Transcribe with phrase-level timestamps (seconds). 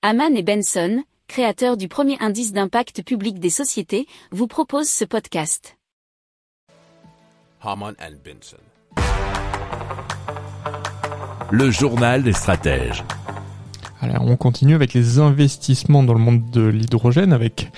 [0.00, 5.76] Haman et Benson, créateurs du premier indice d'impact public des sociétés, vous proposent ce podcast.
[7.60, 8.58] Haman and Benson.
[11.50, 13.02] Le journal des stratèges.
[14.00, 17.68] Alors, on continue avec les investissements dans le monde de l'hydrogène avec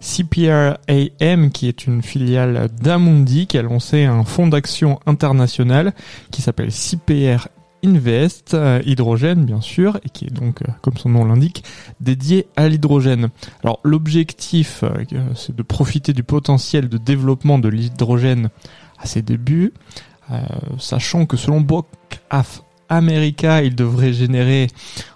[0.00, 5.92] CPR AM, qui est une filiale d'Amundi, qui a lancé un fonds d'action international
[6.30, 7.48] qui s'appelle CPR
[7.84, 11.64] Invest euh, Hydrogène, bien sûr, et qui est donc, euh, comme son nom l'indique,
[12.00, 13.28] dédié à l'hydrogène.
[13.62, 18.50] Alors, l'objectif, euh, c'est de profiter du potentiel de développement de l'hydrogène
[18.98, 19.74] à ses débuts,
[20.78, 24.68] sachant que selon Brookhaven America, il devrait générer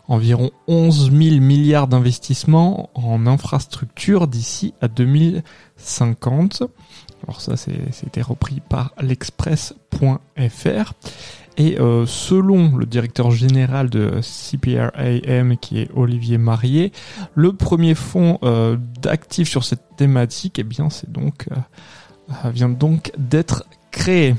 [0.09, 6.65] environ 11 000 milliards d'investissements en infrastructures d'ici à 2050.
[7.27, 10.93] Alors ça, c'était repris par l'express.fr.
[11.57, 16.93] Et euh, selon le directeur général de CPRAM, qui est Olivier Marié,
[17.35, 23.13] le premier fonds euh, d'actifs sur cette thématique, eh bien, c'est donc euh, vient donc
[23.19, 24.35] d'être créé.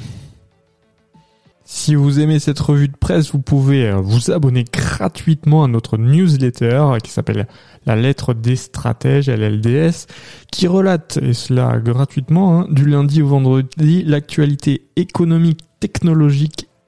[1.64, 6.98] Si vous aimez cette revue de presse, vous pouvez vous abonner gratuitement à notre newsletter
[7.02, 7.48] qui s'appelle
[7.86, 10.08] La lettre des stratèges, LLDS,
[10.52, 16.68] qui relate, et cela gratuitement, hein, du lundi au vendredi, l'actualité économique, technologique,